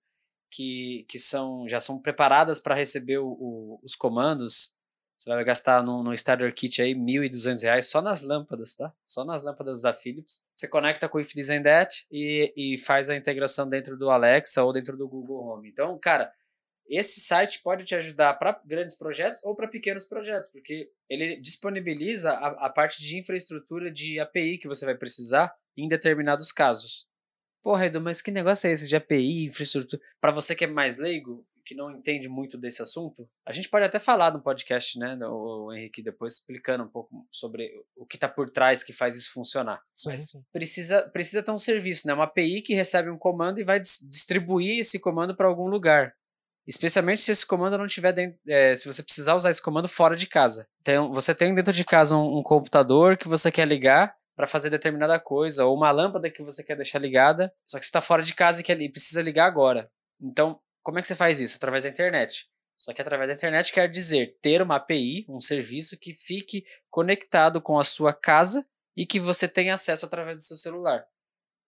[0.49, 4.75] que, que são, já são preparadas para receber o, o, os comandos
[5.15, 8.91] você vai gastar no, no Starter Kit aí R$ 1.200 só nas lâmpadas, tá?
[9.05, 10.45] Só nas lâmpadas da Philips.
[10.53, 14.63] Você conecta com o If and That e, e faz a integração dentro do Alexa
[14.63, 15.69] ou dentro do Google Home.
[15.69, 16.33] Então, cara,
[16.87, 22.31] esse site pode te ajudar para grandes projetos ou para pequenos projetos, porque ele disponibiliza
[22.31, 27.07] a, a, parte de infraestrutura de API que você vai precisar em determinados casos.
[27.61, 30.01] Porra, Edu, mas que negócio é esse de API, infraestrutura?
[30.19, 33.85] Para você que é mais leigo, que não entende muito desse assunto, a gente pode
[33.85, 38.27] até falar no podcast, né, o Henrique, depois explicando um pouco sobre o que está
[38.27, 39.81] por trás que faz isso funcionar.
[39.93, 40.43] Sim, Mas sim.
[40.51, 44.79] Precisa, precisa ter um serviço, né, uma API que recebe um comando e vai distribuir
[44.79, 46.13] esse comando para algum lugar.
[46.67, 50.15] Especialmente se esse comando não tiver dentro, é, se você precisar usar esse comando fora
[50.15, 50.67] de casa.
[50.81, 54.69] Então, você tem dentro de casa um, um computador que você quer ligar para fazer
[54.69, 58.23] determinada coisa, ou uma lâmpada que você quer deixar ligada, só que você está fora
[58.23, 59.89] de casa e quer, precisa ligar agora.
[60.21, 61.57] Então, como é que você faz isso?
[61.57, 62.47] Através da internet.
[62.77, 67.61] Só que através da internet quer dizer ter uma API, um serviço que fique conectado
[67.61, 71.05] com a sua casa e que você tenha acesso através do seu celular.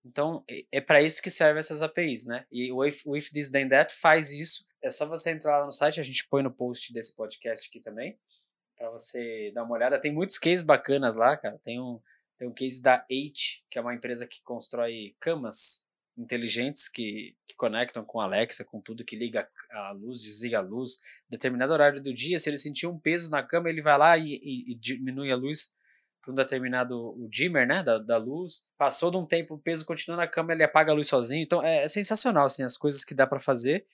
[0.05, 2.45] Então, é para isso que servem essas APIs, né?
[2.51, 4.67] E o If, o If This Then That faz isso.
[4.81, 7.79] É só você entrar lá no site, a gente põe no post desse podcast aqui
[7.79, 8.15] também,
[8.77, 9.99] para você dar uma olhada.
[9.99, 11.57] Tem muitos cases bacanas lá, cara.
[11.57, 11.99] Tem um,
[12.37, 17.55] tem um case da H, que é uma empresa que constrói camas inteligentes que, que,
[17.55, 22.01] conectam com a Alexa, com tudo que liga a luz, desliga a luz, determinado horário
[22.01, 24.75] do dia, se ele sentir um peso na cama, ele vai lá e, e, e
[24.75, 25.74] diminui a luz
[26.25, 28.67] para um determinado o dimmer, né, da, da luz.
[28.77, 31.43] Passou de um tempo, o peso continua na cama, ele apaga a luz sozinho.
[31.43, 33.85] Então é, é sensacional assim as coisas que dá para fazer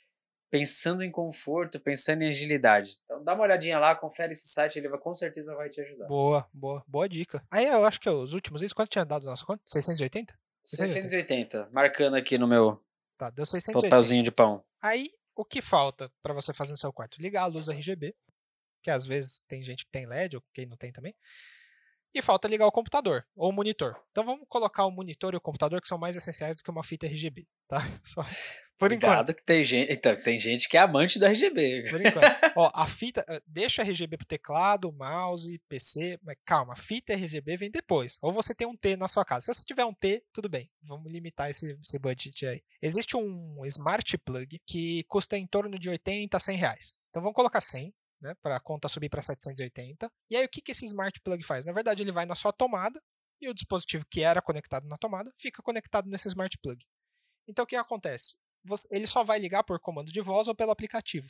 [0.49, 2.97] pensando em conforto, pensando em agilidade.
[3.05, 6.07] Então dá uma olhadinha lá, confere esse site, ele vai, com certeza vai te ajudar.
[6.07, 7.41] Boa, boa, boa dica.
[7.49, 9.61] Aí eu acho que é os últimos, isso quanto tinha dado nossa conta?
[9.65, 10.37] 680?
[10.63, 12.79] 680, marcando aqui no meu
[13.17, 13.87] tá, deu 680.
[13.87, 14.63] papelzinho de pão.
[14.81, 17.21] Aí, o que falta para você fazer no seu quarto?
[17.21, 18.15] Ligar a luz RGB,
[18.83, 21.15] que às vezes tem gente que tem LED, ou quem não tem também.
[22.13, 23.95] E falta ligar o computador, ou o monitor.
[24.11, 26.83] Então vamos colocar o monitor e o computador que são mais essenciais do que uma
[26.83, 27.79] fita RGB, tá?
[28.03, 28.23] Só
[28.81, 29.35] por Cuidado enquanto.
[29.35, 31.83] que tem gente, então, tem gente que é amante do RGB.
[31.87, 32.25] Por enquanto.
[32.57, 37.69] Ó, a fita, eh, deixa RGB pro teclado, mouse, PC, mas calma, fita RGB vem
[37.69, 38.17] depois.
[38.23, 39.45] Ou você tem um T na sua casa.
[39.45, 40.67] Se você tiver um T, tudo bem.
[40.81, 42.63] Vamos limitar esse, esse budget aí.
[42.81, 46.97] Existe um smart plug que custa em torno de 80 a 100 reais.
[47.11, 50.11] Então vamos colocar 100, né, para a conta subir para 780.
[50.29, 51.65] E aí o que, que esse smart plug faz?
[51.65, 53.01] Na verdade, ele vai na sua tomada
[53.41, 56.85] e o dispositivo que era conectado na tomada fica conectado nesse smart plug.
[57.47, 58.37] Então o que acontece?
[58.63, 61.27] você, ele só vai ligar por comando de voz ou pelo aplicativo.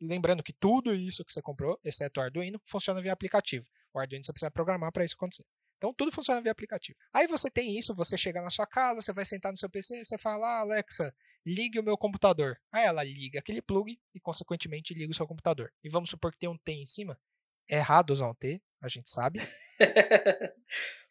[0.00, 3.66] Lembrando que tudo isso que você comprou, exceto o Arduino, funciona via aplicativo.
[3.92, 5.44] O Arduino você precisa programar para isso acontecer.
[5.76, 6.98] Então tudo funciona via aplicativo.
[7.12, 10.04] Aí você tem isso, você chega na sua casa, você vai sentar no seu PC,
[10.04, 12.58] você fala, ah, Alexa, ligue o meu computador.
[12.70, 15.72] Aí ela liga aquele plug e, consequentemente, liga o seu computador.
[15.82, 17.18] E vamos supor que tem um T em cima.
[17.68, 19.40] É errado usar um T, a gente sabe.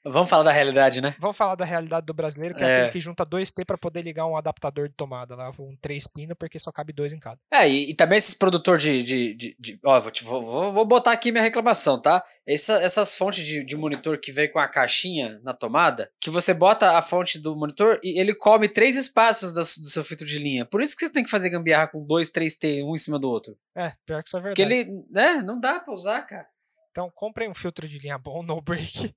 [0.03, 1.15] Vamos falar da realidade, né?
[1.19, 3.77] Vamos falar da realidade do brasileiro, que é, é aquele que junta dois T para
[3.77, 7.19] poder ligar um adaptador de tomada lá, um três pino, porque só cabe dois em
[7.19, 7.37] cada.
[7.53, 9.03] É, e, e também esses produtor de.
[9.03, 12.23] de, de, de ó, vou, vou, vou, botar aqui minha reclamação, tá?
[12.47, 16.51] Essa, essas fontes de, de monitor que vem com a caixinha na tomada, que você
[16.51, 20.39] bota a fonte do monitor e ele come três espaços do, do seu filtro de
[20.39, 20.65] linha.
[20.65, 23.19] Por isso que você tem que fazer gambiarra com dois, três T, um em cima
[23.19, 23.55] do outro.
[23.77, 24.55] É, pior que isso é verdade.
[24.55, 26.47] Porque ele, né, não dá pra usar, cara.
[26.91, 29.15] Então, comprem um filtro de linha bom, no break.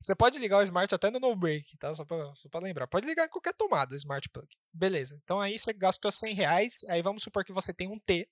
[0.00, 1.92] Você pode ligar o smart até no no break, tá?
[1.94, 2.86] Só pra, só pra lembrar.
[2.86, 4.48] Pode ligar em qualquer tomada o smart plug.
[4.72, 5.18] Beleza.
[5.22, 6.84] Então aí você gastou 100 reais.
[6.88, 8.28] Aí vamos supor que você tem um T,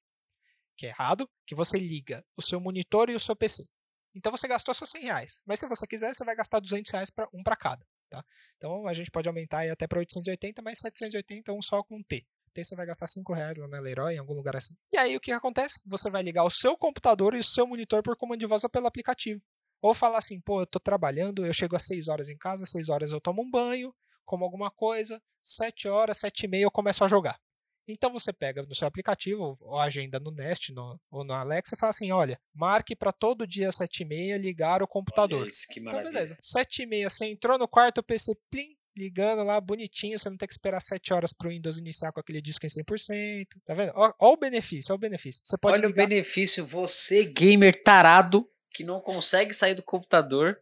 [0.77, 3.67] que é errado, que você liga o seu monitor e o seu PC.
[4.15, 5.43] Então você gastou só 100 reais.
[5.45, 7.85] Mas se você quiser, você vai gastar 200 reais pra, um para cada.
[8.09, 8.25] Tá?
[8.57, 12.25] Então a gente pode aumentar aí até para 880, mas 780 um só com T
[12.63, 14.75] você vai gastar 5 reais lá na Leroy, em algum lugar assim.
[14.93, 15.81] E aí o que acontece?
[15.87, 18.71] Você vai ligar o seu computador e o seu monitor por comando de voz ou
[18.71, 19.41] pelo aplicativo.
[19.83, 22.89] Ou falar assim, pô, eu tô trabalhando, eu chego às 6 horas em casa, 6
[22.89, 27.05] horas eu tomo um banho, como alguma coisa, 7 horas, 7 e meia eu começo
[27.05, 27.39] a jogar.
[27.87, 31.79] Então você pega no seu aplicativo, ou agenda no Nest no, ou no Alexa e
[31.79, 35.43] fala assim: olha, marque para todo dia 7 e meia ligar o computador.
[35.43, 36.09] Olha isso, que maravilha.
[36.09, 36.39] Então, beleza.
[36.41, 40.37] 7 e meia, você entrou no quarto, o PC, plim, ligando lá bonitinho, você não
[40.37, 43.93] tem que esperar 7 horas pro Windows iniciar com aquele disco em 100%, tá vendo?
[43.95, 45.41] Olha o benefício, olha o benefício.
[45.45, 46.05] Você pode olha ligar...
[46.05, 50.59] o benefício, você gamer tarado que não consegue sair do computador.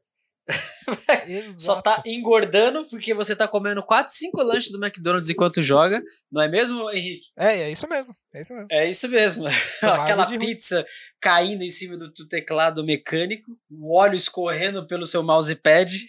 [1.57, 6.43] Só tá engordando porque você tá comendo 4, 5 lanches do McDonald's enquanto joga, não
[6.43, 7.29] é mesmo, Henrique?
[7.39, 8.15] É, é isso mesmo.
[8.35, 8.67] É isso mesmo.
[8.71, 9.47] É isso mesmo.
[9.83, 10.87] Aquela pizza ruim.
[11.21, 16.09] caindo em cima do teclado mecânico, o óleo escorrendo pelo seu mousepad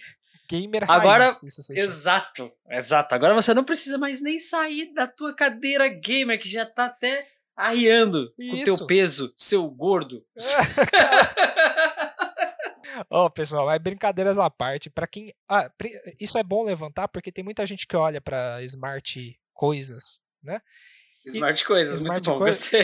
[0.50, 1.70] gamer Agora, raiz.
[1.72, 3.16] exato, exato.
[3.16, 7.26] Agora você não precisa mais nem sair da tua cadeira gamer, que já tá até
[7.56, 10.26] arriando com o teu peso, seu gordo.
[13.10, 14.90] Ó, oh, pessoal, é brincadeiras à parte.
[14.90, 15.72] Para quem, ah,
[16.20, 20.60] isso é bom levantar porque tem muita gente que olha para smart coisas, né?
[21.26, 22.82] Smart e, coisas, smart muito bom, coisa, gostei.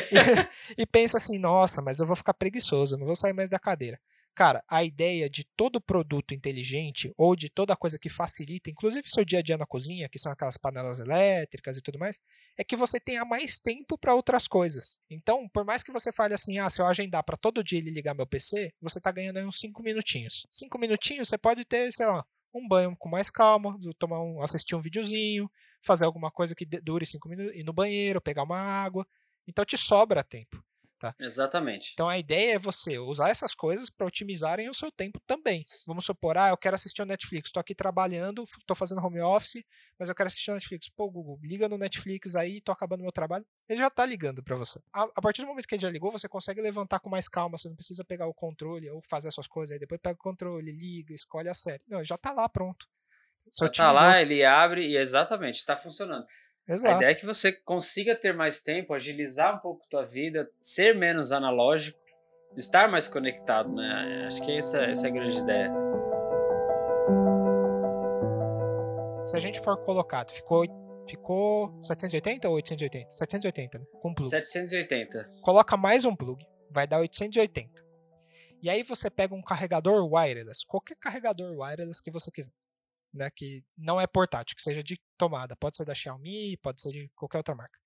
[0.77, 3.49] E, e pensa assim, nossa, mas eu vou ficar preguiçoso, eu não vou sair mais
[3.49, 3.99] da cadeira.
[4.39, 9.25] Cara, a ideia de todo produto inteligente ou de toda coisa que facilita, inclusive seu
[9.25, 12.21] dia a dia na cozinha, que são aquelas panelas elétricas e tudo mais,
[12.57, 14.97] é que você tenha mais tempo para outras coisas.
[15.09, 17.91] Então, por mais que você fale assim, ah, se eu agendar para todo dia ele
[17.91, 20.47] ligar meu PC, você está ganhando aí uns 5 minutinhos.
[20.49, 22.25] 5 minutinhos você pode ter, sei lá,
[22.55, 25.51] um banho com mais calma, tomar um, assistir um videozinho,
[25.83, 29.05] fazer alguma coisa que dure 5 minutos, ir no banheiro, pegar uma água.
[29.45, 30.63] Então te sobra tempo.
[30.99, 31.15] Tá?
[31.17, 31.91] Exatamente.
[31.93, 35.63] Então a ideia é você usar essas coisas para otimizarem o seu tempo também.
[35.87, 39.63] Vamos supor, ah, eu quero assistir o Netflix, estou aqui trabalhando, estou fazendo home office,
[39.97, 40.89] mas eu quero assistir o Netflix.
[40.89, 43.45] Pô, Google, liga no Netflix aí, estou acabando meu trabalho.
[43.69, 44.81] Ele já está ligando para você.
[44.93, 47.57] A, a, partir do momento que ele já ligou, você consegue levantar com mais calma,
[47.57, 50.21] você não precisa pegar o controle ou fazer as suas coisas aí, depois pega o
[50.21, 51.83] controle, liga, escolhe a série.
[51.87, 52.85] Não, já está lá pronto.
[53.57, 56.25] Já está lá, ele abre e exatamente, está funcionando.
[56.69, 56.93] Exato.
[56.93, 60.95] A ideia é que você consiga ter mais tempo, agilizar um pouco tua vida, ser
[60.95, 61.99] menos analógico,
[62.55, 64.25] estar mais conectado, né?
[64.27, 65.71] Acho que essa, essa é a grande ideia.
[69.23, 70.63] Se a gente for colocado, ficou
[71.09, 73.09] ficou 780 ou 880?
[73.09, 73.85] 780, né?
[73.99, 74.29] Com plug.
[74.29, 75.31] 780.
[75.41, 77.83] Coloca mais um plug, vai dar 880.
[78.61, 82.53] E aí você pega um carregador wireless, qualquer carregador wireless que você quiser
[83.13, 85.55] né, que não é portátil, que seja de tomada.
[85.55, 87.77] Pode ser da Xiaomi, pode ser de qualquer outra marca.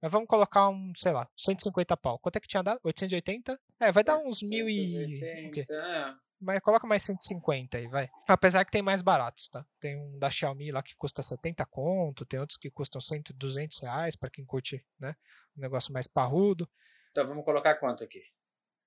[0.00, 2.18] Mas vamos colocar um, sei lá, 150 pau.
[2.18, 2.80] Quanto é que tinha dado?
[2.84, 3.58] 880?
[3.80, 5.24] É, vai dar uns 1000 e...
[5.70, 6.14] É.
[6.40, 8.10] Mas coloca mais 150 aí, vai.
[8.26, 9.64] Apesar que tem mais baratos, tá?
[9.78, 13.80] Tem um da Xiaomi lá que custa 70 conto, tem outros que custam 100, 200
[13.80, 15.14] reais pra quem curte, né?
[15.56, 16.68] Um negócio mais parrudo.
[17.12, 18.20] Então vamos colocar quanto aqui?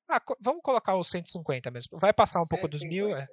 [0.09, 1.97] Ah, vamos colocar os 150 mesmo.
[1.97, 2.61] Vai passar um 150.
[2.61, 3.25] pouco dos mil, é.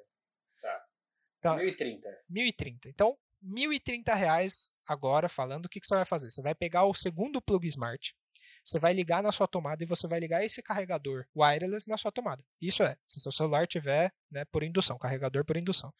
[1.42, 1.56] Tá.
[1.56, 2.08] 1030.
[2.30, 2.88] 1030.
[2.88, 6.30] Então, 1030 reais agora falando, o que, que você vai fazer?
[6.30, 8.14] Você vai pegar o segundo plug smart,
[8.64, 12.12] você vai ligar na sua tomada e você vai ligar esse carregador wireless na sua
[12.12, 12.44] tomada.
[12.60, 15.92] Isso é, se seu celular tiver né, por indução, carregador por indução.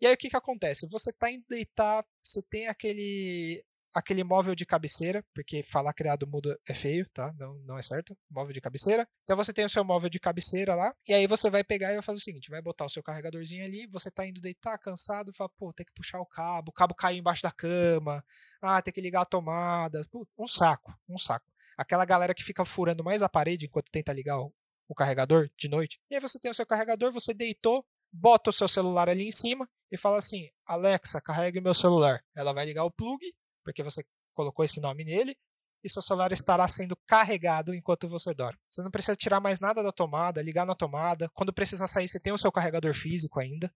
[0.00, 0.86] E aí o que, que acontece?
[0.86, 3.64] Você está indo deitar, você tem aquele
[3.96, 7.32] aquele móvel de cabeceira, porque falar criado mudo é feio, tá?
[7.38, 8.14] Não, não é certo.
[8.30, 9.08] Móvel de cabeceira.
[9.24, 11.94] Então você tem o seu móvel de cabeceira lá, e aí você vai pegar e
[11.94, 15.32] vai fazer o seguinte: vai botar o seu carregadorzinho ali, você tá indo deitar, cansado,
[15.32, 18.22] fala, pô, tem que puxar o cabo, o cabo caiu embaixo da cama,
[18.60, 20.06] ah, tem que ligar a tomada.
[20.10, 21.50] Pô, um saco, um saco.
[21.78, 24.52] Aquela galera que fica furando mais a parede enquanto tenta ligar o,
[24.86, 25.98] o carregador de noite.
[26.10, 27.82] E aí você tem o seu carregador, você deitou,
[28.12, 32.22] bota o seu celular ali em cima e fala assim: Alexa, carregue meu celular.
[32.34, 33.24] Ela vai ligar o plug
[33.66, 35.36] porque você colocou esse nome nele,
[35.82, 38.58] e seu celular estará sendo carregado enquanto você dorme.
[38.68, 41.28] Você não precisa tirar mais nada da tomada, ligar na tomada.
[41.34, 43.72] Quando precisar sair, você tem o seu carregador físico ainda.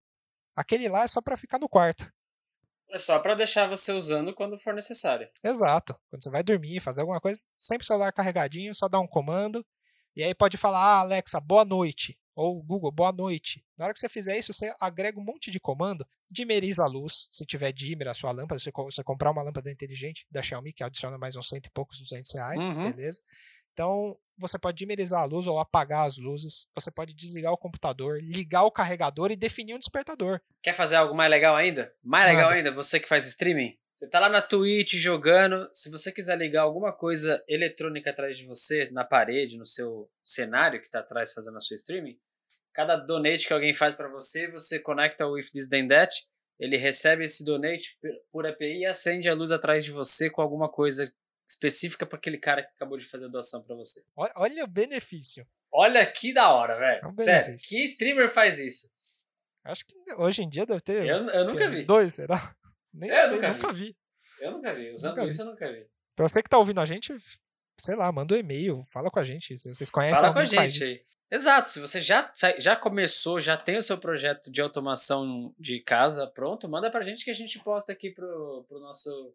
[0.56, 2.10] Aquele lá é só para ficar no quarto.
[2.90, 5.28] É só para deixar você usando quando for necessário.
[5.42, 5.94] Exato.
[6.08, 9.64] Quando você vai dormir, fazer alguma coisa, sempre o celular carregadinho, só dá um comando.
[10.16, 13.62] E aí pode falar, ah, Alexa, boa noite ou Google, boa noite.
[13.76, 17.28] Na hora que você fizer isso, você agrega um monte de comando, dimeriza a luz,
[17.30, 20.82] se tiver dimmer a sua lâmpada, se você comprar uma lâmpada inteligente da Xiaomi, que
[20.82, 22.92] adiciona mais uns cento e poucos, 200 reais, uhum.
[22.92, 23.20] beleza?
[23.74, 28.18] Então, você pode dimerizar a luz ou apagar as luzes, você pode desligar o computador,
[28.22, 30.40] ligar o carregador e definir um despertador.
[30.62, 31.92] Quer fazer algo mais legal ainda?
[32.02, 32.56] Mais legal Nada.
[32.56, 33.76] ainda, você que faz streaming?
[33.92, 38.46] Você tá lá na Twitch jogando, se você quiser ligar alguma coisa eletrônica atrás de
[38.46, 42.18] você, na parede, no seu cenário que tá atrás fazendo a sua streaming,
[42.80, 46.14] cada donate que alguém faz para você, você conecta o If This Then That,
[46.58, 47.98] ele recebe esse donate
[48.32, 51.12] por API e acende a luz atrás de você com alguma coisa
[51.46, 54.02] específica para aquele cara que acabou de fazer a doação para você.
[54.16, 55.46] Olha o benefício.
[55.70, 57.14] Olha que da hora, velho.
[57.18, 58.90] É Sério, que streamer faz isso?
[59.62, 61.06] Acho que hoje em dia deve ter.
[61.06, 61.84] Eu, eu nunca vi.
[61.84, 62.36] Dois, será?
[62.94, 63.84] Nem eu sei, nunca, nunca vi.
[63.84, 63.96] vi.
[64.40, 64.90] Eu nunca vi.
[64.90, 65.42] Usando nunca isso, vi.
[65.42, 65.86] eu nunca vi.
[66.16, 67.14] Pra você que tá ouvindo a gente,
[67.78, 69.54] sei lá, manda um e-mail, fala com a gente.
[69.54, 71.09] Vocês conhecem Fala com a gente aí.
[71.30, 76.26] Exato, se você já, já começou, já tem o seu projeto de automação de casa
[76.26, 79.32] pronto, manda pra gente que a gente posta aqui pro, pro nosso,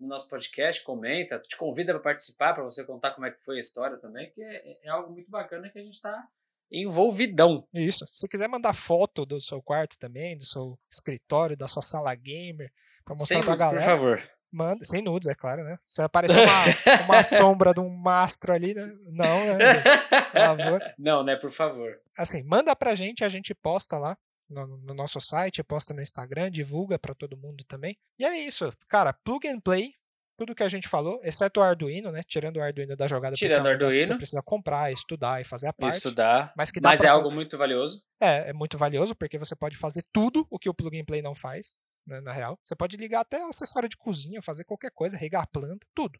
[0.00, 3.58] no nosso podcast, comenta, te convida para participar, para você contar como é que foi
[3.58, 6.26] a história também, que é, é algo muito bacana que a gente tá
[6.70, 7.66] envolvidão.
[7.72, 8.04] Isso.
[8.10, 12.72] Se quiser mandar foto do seu quarto também, do seu escritório, da sua sala gamer,
[13.04, 13.82] pra mostrar Sem pra nudes, galera.
[13.82, 14.35] por favor.
[14.52, 15.78] Manda, sem nudes, é claro, né?
[15.82, 18.90] Se aparecer uma, uma sombra de um mastro ali, né?
[19.06, 19.74] Não, né?
[19.74, 20.94] Por favor.
[20.98, 21.36] Não, né?
[21.36, 22.00] Por favor.
[22.16, 24.16] Assim, manda pra gente, a gente posta lá
[24.48, 27.96] no, no nosso site, posta no Instagram, divulga para todo mundo também.
[28.18, 29.94] E é isso, cara, plug and play,
[30.36, 32.22] tudo que a gente falou, exceto o Arduino, né?
[32.22, 33.34] Tirando o Arduino da jogada.
[33.34, 34.02] Tirando o Arduino.
[34.02, 35.96] você precisa comprar, estudar e fazer a parte.
[35.96, 36.52] Estudar.
[36.56, 38.04] Mas, que mas é algo muito valioso.
[38.20, 41.22] É, é muito valioso porque você pode fazer tudo o que o plug and play
[41.22, 42.58] não faz, né, na real.
[42.62, 46.18] Você pode ligar até acessório de cozinha, fazer qualquer coisa, regar planta, tudo.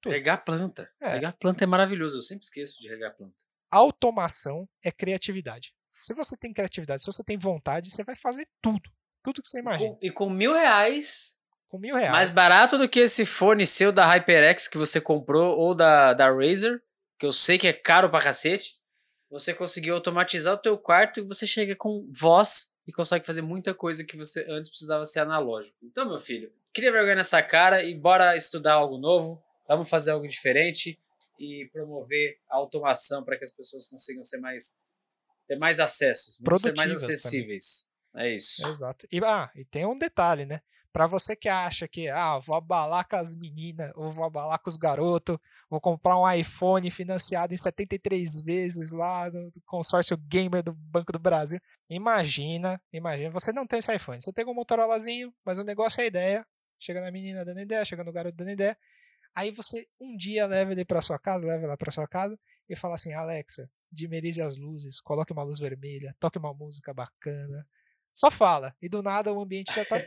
[0.00, 0.12] tudo.
[0.12, 0.90] Regar planta.
[1.00, 1.10] É.
[1.10, 2.18] Regar planta é maravilhoso.
[2.18, 3.34] Eu sempre esqueço de regar planta.
[3.70, 5.74] Automação é criatividade.
[5.98, 8.90] Se você tem criatividade, se você tem vontade, você vai fazer tudo.
[9.22, 9.96] Tudo que você imagina.
[10.00, 11.36] E com, e com mil reais
[11.68, 12.12] com mil reais.
[12.12, 16.32] Mais barato do que esse fone seu da HyperX que você comprou ou da, da
[16.32, 16.80] Razer,
[17.18, 18.76] que eu sei que é caro pra cacete.
[19.30, 23.74] Você conseguiu automatizar o teu quarto e você chega com voz e consegue fazer muita
[23.74, 25.76] coisa que você antes precisava ser analógico.
[25.82, 29.42] Então, meu filho, cria vergonha nessa cara e bora estudar algo novo.
[29.68, 30.98] Vamos fazer algo diferente
[31.38, 34.80] e promover a automação para que as pessoas consigam ser mais
[35.46, 37.92] ter mais acessos, ser mais acessíveis.
[38.12, 38.32] Também.
[38.32, 38.66] É isso.
[38.66, 39.06] Exato.
[39.12, 40.60] E, ah, e tem um detalhe, né?
[40.96, 44.70] Para você que acha que, ah, vou abalar com as meninas, ou vou abalar com
[44.70, 45.36] os garotos,
[45.68, 51.18] vou comprar um iPhone financiado em 73 vezes lá no consórcio gamer do Banco do
[51.18, 51.60] Brasil.
[51.90, 54.22] Imagina, imagina, você não tem esse iPhone.
[54.22, 56.46] Você pega um Motorolazinho, mas o negócio é a ideia.
[56.80, 58.74] Chega na menina dando ideia, chega no garoto dando ideia.
[59.34, 62.74] Aí você um dia leva ele para sua casa, leva ela para sua casa e
[62.74, 67.68] fala assim: Alexa, dimerize as luzes, coloque uma luz vermelha, toque uma música bacana.
[68.14, 68.74] Só fala.
[68.80, 70.00] E do nada o ambiente já tá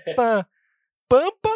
[1.10, 1.50] pampa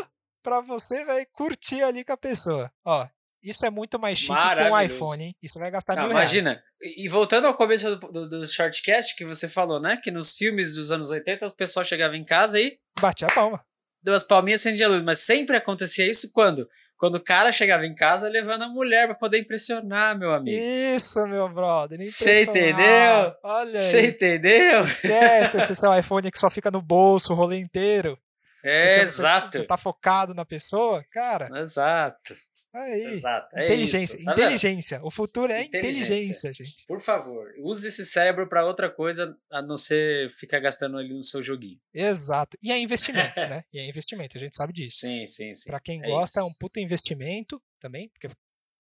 [0.44, 2.70] para você vai curtir ali com a pessoa.
[2.84, 3.08] Ó,
[3.42, 5.36] isso é muito mais chique que um iPhone, hein?
[5.42, 6.50] Isso vai gastar Não, mil imagina.
[6.50, 6.64] reais.
[6.82, 7.04] Imagina.
[7.06, 9.98] E voltando ao começo do, do, do, shortcast que você falou, né?
[10.02, 12.78] Que nos filmes dos anos 80 o pessoal chegava em casa e.
[13.00, 13.64] Batia a palma.
[14.02, 15.04] Duas palminhas acendia a luz.
[15.04, 16.68] Mas sempre acontecia isso quando?
[16.98, 20.58] Quando o cara chegava em casa levando a mulher para poder impressionar, meu amigo.
[20.58, 22.00] Isso, meu brother.
[22.00, 23.34] Você entendeu?
[23.44, 23.82] Olha.
[23.82, 24.86] Você entendeu?
[24.86, 28.18] Esquece esse seu iPhone que só fica no bolso o rolê inteiro.
[28.64, 29.52] É, exato.
[29.52, 31.50] Você, tá focado na pessoa, cara.
[31.60, 32.36] Exato.
[32.74, 33.06] Aí.
[33.06, 33.56] Exato.
[33.56, 34.16] É inteligência.
[34.16, 35.00] Isso, tá inteligência.
[35.04, 36.14] O futuro é inteligência.
[36.14, 36.86] inteligência, gente.
[36.88, 41.22] Por favor, use esse cérebro para outra coisa a não ser ficar gastando ali no
[41.22, 41.80] seu joguinho.
[41.94, 42.58] Exato.
[42.64, 43.64] E é investimento, né?
[43.72, 44.98] E é investimento, a gente sabe disso.
[45.02, 45.70] Sim, sim, sim.
[45.70, 46.48] Pra quem é gosta, isso.
[46.48, 48.28] é um puto investimento também, porque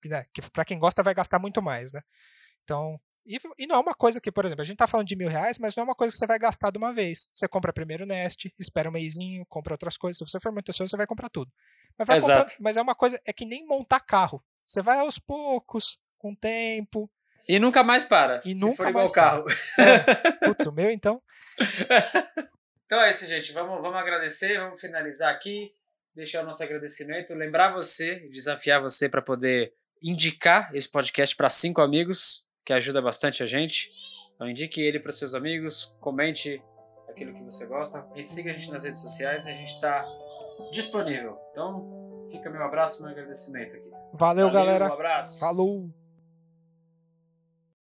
[0.10, 2.02] né, pra quem gosta vai gastar muito mais, né?
[2.64, 5.16] Então, e, e, não é uma coisa que, por exemplo, a gente tá falando de
[5.16, 7.30] mil reais, mas não é uma coisa que você vai gastar de uma vez.
[7.34, 10.18] Você compra primeiro o Nest, espera um mêsinho, compra outras coisas.
[10.18, 11.52] Se você for muito ansioso, você vai comprar tudo.
[11.98, 14.44] Mas, vai comprar, mas é uma coisa, é que nem montar carro.
[14.66, 17.10] Você vai aos poucos, com tempo.
[17.48, 18.42] E nunca mais para.
[18.46, 19.46] E nunca for igual mais carro.
[19.78, 20.32] É.
[20.48, 21.22] Putz, o meu então.
[22.86, 23.52] então é isso, gente.
[23.52, 25.74] Vamos, vamos agradecer, vamos finalizar aqui.
[26.16, 27.34] Deixar o nosso agradecimento.
[27.34, 33.44] Lembrar você, desafiar você para poder indicar esse podcast para cinco amigos que ajuda bastante
[33.44, 33.92] a gente.
[34.36, 36.62] Então indique ele para seus amigos, comente
[37.10, 40.06] aquilo que você gosta e siga a gente nas redes sociais, a gente está
[40.72, 41.38] disponível.
[41.52, 43.90] Então fica meu abraço, meu agradecimento aqui.
[44.14, 44.90] Valeu, Valeu galera.
[44.90, 45.40] Um abraço.
[45.40, 45.90] Falou.